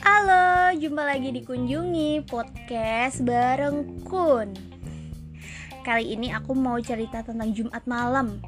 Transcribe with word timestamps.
Halo, 0.00 0.72
jumpa 0.80 1.04
lagi 1.04 1.28
dikunjungi 1.28 2.24
podcast 2.24 3.20
bareng 3.20 4.00
Kun. 4.08 4.56
Kali 5.84 6.16
ini 6.16 6.32
aku 6.32 6.56
mau 6.56 6.80
cerita 6.80 7.20
tentang 7.20 7.52
Jumat 7.52 7.84
malam. 7.84 8.40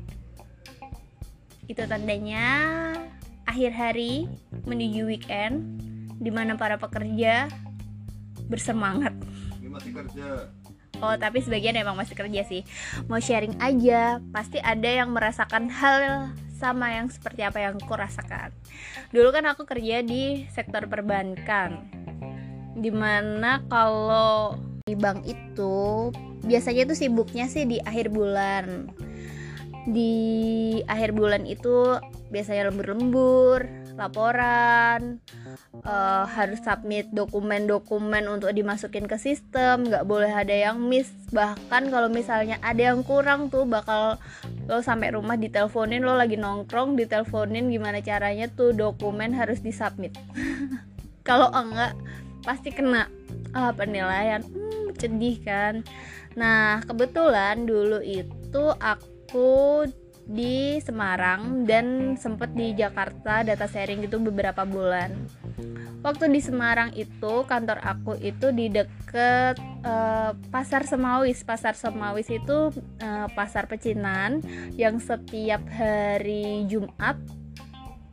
Itu 1.69 1.85
tandanya 1.85 2.49
akhir 3.45 3.77
hari 3.77 4.25
menuju 4.65 5.05
weekend 5.05 5.77
di 6.25 6.33
mana 6.33 6.57
para 6.57 6.81
pekerja 6.81 7.53
bersemangat. 8.49 9.13
Ini 9.61 9.69
masih 9.69 9.93
kerja. 9.93 10.49
Oh, 11.03 11.17
tapi 11.19 11.43
sebagian 11.43 11.75
emang 11.75 11.99
masih 11.99 12.15
kerja 12.15 12.43
sih. 12.47 12.63
Mau 13.11 13.19
sharing 13.19 13.59
aja, 13.59 14.23
pasti 14.31 14.63
ada 14.63 14.87
yang 14.87 15.11
merasakan 15.11 15.71
hal 15.71 16.31
sama 16.55 16.95
yang 16.95 17.11
seperti 17.11 17.43
apa 17.43 17.59
yang 17.59 17.75
aku 17.77 17.95
rasakan. 17.95 18.55
Dulu 19.11 19.35
kan 19.35 19.45
aku 19.51 19.67
kerja 19.67 20.01
di 20.01 20.47
sektor 20.55 20.87
perbankan. 20.87 21.91
Di 22.79 22.91
mana 22.91 23.63
kalau 23.67 24.59
di 24.87 24.95
bank 24.95 25.27
itu 25.27 26.11
biasanya 26.45 26.89
tuh 26.91 26.99
sibuknya 26.99 27.51
sih 27.51 27.67
di 27.67 27.79
akhir 27.83 28.11
bulan. 28.15 28.91
Di 29.85 30.15
akhir 30.89 31.13
bulan 31.13 31.45
itu 31.45 32.01
biasanya 32.35 32.75
lembur-lembur, 32.75 33.63
laporan, 33.95 35.23
uh, 35.87 36.27
harus 36.27 36.59
submit 36.67 37.07
dokumen-dokumen 37.15 38.27
untuk 38.27 38.51
dimasukin 38.51 39.07
ke 39.07 39.15
sistem 39.15 39.87
nggak 39.87 40.03
boleh 40.03 40.35
ada 40.35 40.51
yang 40.51 40.83
miss. 40.83 41.15
Bahkan 41.31 41.95
kalau 41.95 42.11
misalnya 42.11 42.59
ada 42.59 42.91
yang 42.91 43.07
kurang 43.07 43.55
tuh 43.55 43.63
bakal 43.63 44.19
lo 44.67 44.83
sampai 44.83 45.15
rumah 45.15 45.39
diteleponin 45.39 46.03
lo 46.03 46.19
lagi 46.19 46.35
nongkrong 46.35 46.99
diteleponin 46.99 47.71
gimana 47.71 48.03
caranya 48.03 48.51
tuh 48.51 48.75
dokumen 48.75 49.31
harus 49.31 49.63
disubmit. 49.63 50.19
Kalau 51.29 51.49
enggak 51.55 51.95
pasti 52.43 52.75
kena 52.75 53.09
uh, 53.55 53.73
penilaian. 53.73 54.43
Hmm, 54.43 54.93
sedih 54.99 55.39
kan? 55.41 55.87
Nah 56.35 56.83
kebetulan 56.83 57.65
dulu 57.65 58.03
itu 58.03 58.65
aku 58.83 59.87
di 60.25 60.81
Semarang 60.81 61.69
dan 61.69 62.17
sempet 62.17 62.53
di 62.57 62.73
Jakarta 62.73 63.45
data 63.45 63.69
sharing 63.69 64.05
gitu 64.05 64.21
beberapa 64.21 64.65
bulan. 64.65 65.13
Waktu 66.05 66.29
di 66.29 66.41
Semarang 66.45 66.93
itu 66.93 67.49
kantor 67.49 67.81
aku 67.81 68.21
itu 68.21 68.53
di 68.53 68.69
deket 68.69 69.57
uh, 69.85 70.37
pasar 70.53 70.85
Semawis. 70.85 71.41
Pasar 71.45 71.73
Semawis 71.73 72.29
itu 72.29 72.73
uh, 73.01 73.29
pasar 73.33 73.65
pecinan 73.65 74.45
yang 74.77 75.01
setiap 75.01 75.65
hari 75.73 76.69
Jumat 76.69 77.17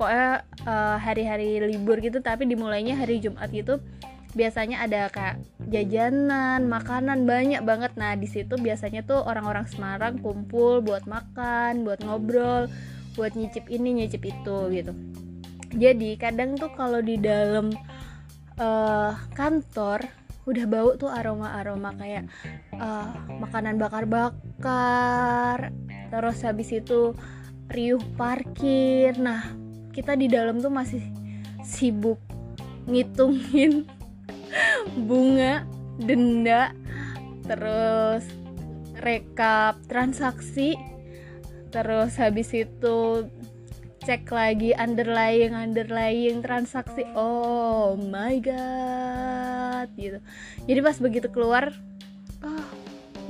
pokoknya 0.01 0.41
uh, 0.65 0.97
hari-hari 0.97 1.61
libur 1.61 2.01
gitu 2.01 2.25
tapi 2.25 2.49
dimulainya 2.49 2.97
hari 2.97 3.21
Jumat 3.21 3.53
gitu 3.53 3.77
biasanya 4.33 4.81
ada 4.81 5.05
kayak 5.13 5.37
jajanan, 5.71 6.67
makanan 6.67 7.23
banyak 7.23 7.63
banget. 7.63 7.95
Nah, 7.95 8.13
di 8.19 8.27
situ 8.27 8.59
biasanya 8.59 9.07
tuh 9.07 9.23
orang-orang 9.23 9.65
Semarang 9.71 10.19
kumpul 10.19 10.83
buat 10.83 11.07
makan, 11.07 11.87
buat 11.87 12.03
ngobrol, 12.03 12.67
buat 13.15 13.33
nyicip 13.33 13.71
ini, 13.71 14.03
nyicip 14.03 14.21
itu 14.27 14.57
gitu 14.69 14.91
jadi 15.75 16.19
kadang 16.19 16.59
tuh 16.59 16.71
kalau 16.75 16.99
di 16.99 17.15
dalam 17.15 17.71
uh, 18.59 19.15
kantor 19.31 20.03
udah 20.43 20.65
bau 20.67 20.91
tuh 20.97 21.07
aroma-aroma 21.07 21.95
kayak 21.95 22.27
uh, 22.75 23.13
makanan 23.39 23.77
bakar-bakar 23.77 25.71
terus 26.11 26.43
habis 26.43 26.73
itu 26.75 27.15
riuh 27.71 28.01
parkir 28.19 29.15
nah 29.15 29.53
kita 29.95 30.17
di 30.17 30.27
dalam 30.27 30.59
tuh 30.59 30.73
masih 30.73 31.03
sibuk 31.63 32.19
ngitungin 32.89 33.85
bunga 35.05 35.65
denda 36.01 36.73
terus 37.45 38.25
rekap 39.01 39.81
transaksi 39.89 40.77
terus 41.71 42.19
habis 42.19 42.51
itu 42.51 43.25
cek 44.01 44.33
lagi 44.33 44.73
underlying 44.73 45.53
underlying 45.53 46.41
transaksi. 46.41 47.05
Oh 47.13 47.93
my 47.93 48.41
god 48.41 49.87
gitu. 49.93 50.17
Jadi 50.65 50.79
pas 50.81 50.97
begitu 50.97 51.27
keluar 51.29 51.69
oh 52.41 52.65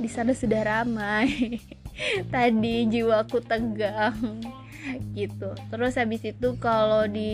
di 0.00 0.08
sana 0.08 0.32
sudah 0.32 0.64
ramai. 0.64 1.60
Tadi 2.32 2.88
jiwaku 2.88 3.44
tegang 3.44 4.16
gitu. 5.14 5.54
Terus 5.70 5.94
habis 5.98 6.22
itu 6.26 6.58
kalau 6.58 7.06
di 7.06 7.32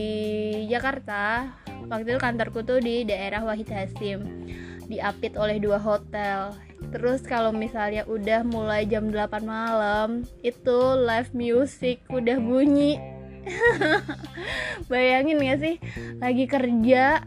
Jakarta 0.69 1.55
waktu 1.89 2.17
itu 2.17 2.21
kantorku 2.21 2.63
tuh 2.65 2.81
di 2.81 3.09
daerah 3.09 3.45
Wahid 3.45 3.69
Hasim. 3.73 4.49
Diapit 4.89 5.37
oleh 5.37 5.61
dua 5.61 5.77
hotel. 5.77 6.57
Terus 6.89 7.21
kalau 7.27 7.53
misalnya 7.53 8.09
udah 8.09 8.47
mulai 8.49 8.89
jam 8.89 9.13
8 9.13 9.45
malam 9.45 10.25
itu 10.41 10.79
live 10.97 11.29
music 11.37 12.01
udah 12.09 12.41
bunyi 12.41 13.18
bayangin 14.91 15.41
gak 15.43 15.61
sih? 15.61 15.77
Lagi 16.21 16.45
kerja 16.45 17.23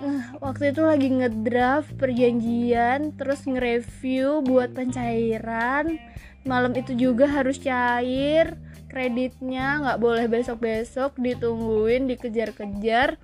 uh, 0.00 0.24
waktu 0.40 0.74
itu 0.74 0.82
lagi 0.82 1.08
ngedraft 1.08 1.94
perjanjian 1.96 3.14
terus 3.14 3.44
nge-review 3.46 4.42
buat 4.44 4.72
pencairan. 4.74 6.00
Malam 6.48 6.72
itu 6.72 6.96
juga 6.96 7.28
harus 7.28 7.60
cair 7.60 8.56
kreditnya 8.90 9.78
nggak 9.86 10.00
boleh 10.02 10.26
besok-besok 10.26 11.14
ditungguin 11.20 12.10
dikejar-kejar. 12.10 13.20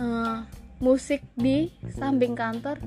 Uh, 0.00 0.48
musik 0.80 1.20
di 1.36 1.68
samping 1.92 2.32
kantor 2.32 2.80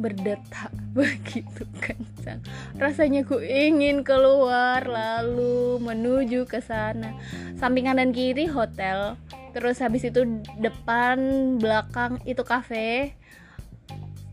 berdetak 0.00 0.72
begitu 0.96 1.68
kencang. 1.78 2.40
Rasanya 2.80 3.22
ku 3.28 3.38
ingin 3.38 4.02
keluar 4.02 4.82
lalu 4.88 5.78
menuju 5.78 6.48
ke 6.48 6.64
sana. 6.64 7.14
Samping 7.60 7.86
kanan 7.86 8.16
kiri 8.16 8.48
hotel, 8.48 9.20
terus 9.52 9.78
habis 9.84 10.08
itu 10.08 10.24
depan 10.58 11.16
belakang 11.60 12.18
itu 12.24 12.40
kafe. 12.42 13.14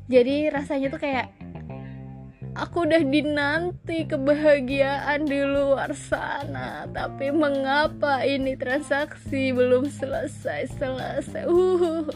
Jadi 0.08 0.48
rasanya 0.48 0.88
tuh 0.88 1.04
kayak 1.04 1.28
aku 2.58 2.90
udah 2.90 3.06
dinanti 3.06 4.10
kebahagiaan 4.10 5.30
di 5.30 5.46
luar 5.46 5.94
sana 5.94 6.90
tapi 6.90 7.30
mengapa 7.30 8.26
ini 8.26 8.58
transaksi 8.58 9.54
belum 9.54 9.86
selesai 9.94 10.74
selesai 10.74 11.46
uh 11.46 12.10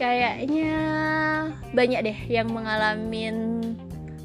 kayaknya 0.00 0.72
banyak 1.76 2.00
deh 2.00 2.18
yang 2.32 2.48
mengalami 2.48 3.28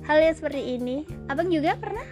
hal 0.07 0.17
yang 0.23 0.31
seperti 0.31 0.79
ini. 0.79 1.03
Abang 1.27 1.51
juga 1.51 1.75
pernah. 1.75 2.07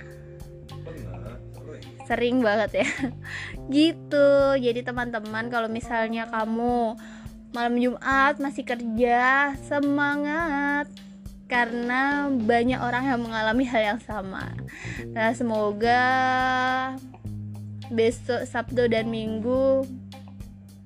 Sering 2.04 2.44
banget 2.44 2.84
ya. 2.84 2.88
Gitu. 3.72 4.30
Jadi 4.60 4.84
teman-teman 4.84 5.48
kalau 5.48 5.72
misalnya 5.72 6.28
kamu 6.28 7.00
malam 7.56 7.76
Jumat 7.80 8.44
masih 8.44 8.68
kerja 8.68 9.56
semangat. 9.64 10.92
Karena 11.48 12.28
banyak 12.28 12.82
orang 12.82 13.08
yang 13.08 13.22
mengalami 13.24 13.64
hal 13.64 13.96
yang 13.96 14.02
sama. 14.04 14.52
Nah 15.14 15.32
semoga 15.32 16.04
besok 17.94 18.50
Sabtu 18.50 18.90
dan 18.90 19.08
Minggu 19.08 19.86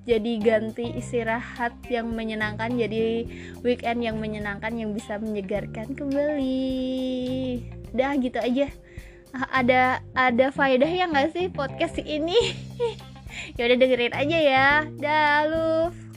jadi 0.08 0.32
ganti 0.40 0.96
istirahat 0.96 1.76
yang 1.92 2.08
menyenangkan 2.16 2.72
jadi 2.72 3.28
weekend 3.60 4.00
yang 4.00 4.16
menyenangkan 4.16 4.72
yang 4.72 4.96
bisa 4.96 5.20
menyegarkan 5.20 5.92
kembali. 5.92 7.60
Dah 7.92 8.16
gitu 8.16 8.40
aja. 8.40 8.72
Ah, 9.36 9.60
ada 9.60 10.00
ada 10.16 10.48
faedah 10.48 10.88
ya 10.88 11.04
nggak 11.12 11.36
sih 11.36 11.52
podcast 11.52 12.00
ini? 12.00 12.36
Ya 13.54 13.68
udah 13.70 13.76
dengerin 13.76 14.16
aja 14.16 14.38
ya. 14.40 14.68
Dah 14.98 15.46
lu 15.46 16.07